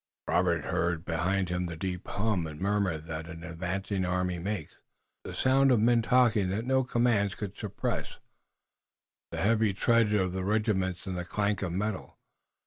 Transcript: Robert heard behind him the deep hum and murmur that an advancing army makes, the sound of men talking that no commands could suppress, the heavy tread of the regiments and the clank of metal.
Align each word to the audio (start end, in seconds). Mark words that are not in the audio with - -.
Robert 0.27 0.65
heard 0.65 1.05
behind 1.05 1.49
him 1.49 1.67
the 1.67 1.75
deep 1.75 2.07
hum 2.07 2.47
and 2.47 2.59
murmur 2.59 2.97
that 2.97 3.29
an 3.29 3.43
advancing 3.43 4.03
army 4.03 4.39
makes, 4.39 4.75
the 5.23 5.35
sound 5.35 5.69
of 5.69 5.79
men 5.79 6.01
talking 6.01 6.49
that 6.49 6.65
no 6.65 6.83
commands 6.83 7.35
could 7.35 7.55
suppress, 7.55 8.17
the 9.29 9.37
heavy 9.37 9.75
tread 9.75 10.11
of 10.15 10.31
the 10.33 10.43
regiments 10.43 11.05
and 11.05 11.15
the 11.15 11.23
clank 11.23 11.61
of 11.61 11.71
metal. 11.71 12.17